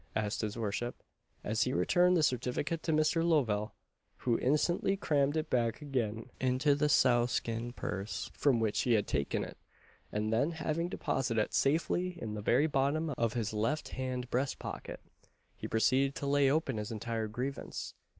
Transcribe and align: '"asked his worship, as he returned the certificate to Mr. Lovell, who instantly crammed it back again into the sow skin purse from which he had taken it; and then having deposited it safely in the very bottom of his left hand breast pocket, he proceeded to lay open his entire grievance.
'"asked 0.15 0.41
his 0.41 0.57
worship, 0.57 1.03
as 1.43 1.61
he 1.61 1.73
returned 1.73 2.17
the 2.17 2.23
certificate 2.23 2.81
to 2.81 2.91
Mr. 2.91 3.23
Lovell, 3.23 3.75
who 4.25 4.35
instantly 4.39 4.97
crammed 4.97 5.37
it 5.37 5.47
back 5.47 5.79
again 5.79 6.31
into 6.39 6.73
the 6.73 6.89
sow 6.89 7.27
skin 7.27 7.71
purse 7.71 8.31
from 8.33 8.59
which 8.59 8.81
he 8.81 8.93
had 8.93 9.05
taken 9.05 9.43
it; 9.43 9.59
and 10.11 10.33
then 10.33 10.53
having 10.53 10.89
deposited 10.89 11.39
it 11.39 11.53
safely 11.53 12.17
in 12.19 12.33
the 12.33 12.41
very 12.41 12.65
bottom 12.65 13.11
of 13.15 13.33
his 13.33 13.53
left 13.53 13.89
hand 13.89 14.27
breast 14.31 14.57
pocket, 14.57 15.01
he 15.55 15.67
proceeded 15.67 16.15
to 16.15 16.25
lay 16.25 16.49
open 16.49 16.77
his 16.77 16.89
entire 16.91 17.27
grievance. 17.27 17.93